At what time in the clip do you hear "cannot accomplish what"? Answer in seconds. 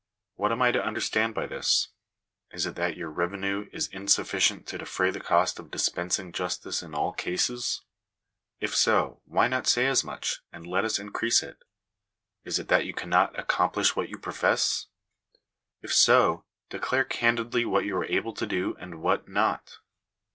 12.95-14.09